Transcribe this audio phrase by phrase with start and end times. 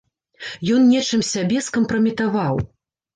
[0.75, 2.55] Ён нечым сябе скампраметаваў.